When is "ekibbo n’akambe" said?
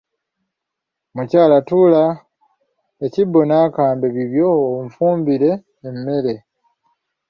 3.05-4.07